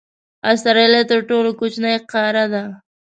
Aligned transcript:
استرالیا 0.51 1.01
تر 1.11 1.19
ټولو 1.29 1.49
کوچنۍ 1.59 1.95
قاره 2.11 2.45
ده. 2.53 2.63